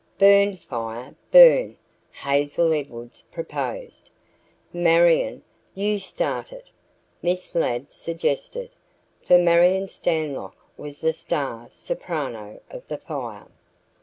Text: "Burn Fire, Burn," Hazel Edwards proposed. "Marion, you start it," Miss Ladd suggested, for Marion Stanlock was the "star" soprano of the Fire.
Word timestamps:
"Burn 0.17 0.55
Fire, 0.55 1.13
Burn," 1.29 1.77
Hazel 2.11 2.73
Edwards 2.73 3.21
proposed. 3.31 4.09
"Marion, 4.73 5.43
you 5.75 5.99
start 5.99 6.51
it," 6.51 6.71
Miss 7.21 7.53
Ladd 7.53 7.91
suggested, 7.91 8.71
for 9.23 9.37
Marion 9.37 9.87
Stanlock 9.87 10.55
was 10.75 11.01
the 11.01 11.13
"star" 11.13 11.69
soprano 11.71 12.61
of 12.71 12.81
the 12.87 12.97
Fire. 12.97 13.45